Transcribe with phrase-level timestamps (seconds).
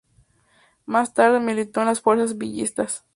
[0.87, 3.05] Más tarde militó en las fuerzas villistas.